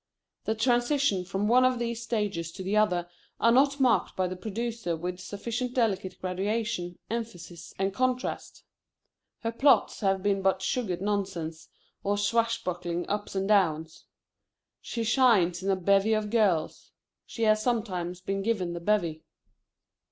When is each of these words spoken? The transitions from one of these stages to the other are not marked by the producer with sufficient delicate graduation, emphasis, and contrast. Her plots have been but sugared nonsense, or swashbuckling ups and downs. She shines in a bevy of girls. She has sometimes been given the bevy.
The 0.45 0.55
transitions 0.55 1.29
from 1.29 1.47
one 1.47 1.63
of 1.63 1.77
these 1.77 2.01
stages 2.01 2.51
to 2.53 2.63
the 2.63 2.75
other 2.75 3.07
are 3.39 3.51
not 3.51 3.79
marked 3.79 4.15
by 4.15 4.27
the 4.27 4.35
producer 4.35 4.95
with 4.95 5.19
sufficient 5.19 5.75
delicate 5.75 6.19
graduation, 6.19 6.97
emphasis, 7.11 7.71
and 7.77 7.93
contrast. 7.93 8.63
Her 9.41 9.51
plots 9.51 9.99
have 9.99 10.23
been 10.23 10.41
but 10.41 10.63
sugared 10.63 11.03
nonsense, 11.03 11.69
or 12.03 12.17
swashbuckling 12.17 13.07
ups 13.09 13.35
and 13.35 13.47
downs. 13.47 14.05
She 14.81 15.03
shines 15.03 15.61
in 15.61 15.69
a 15.69 15.75
bevy 15.75 16.13
of 16.13 16.31
girls. 16.31 16.93
She 17.27 17.43
has 17.43 17.61
sometimes 17.61 18.21
been 18.21 18.41
given 18.41 18.73
the 18.73 18.79
bevy. 18.79 19.23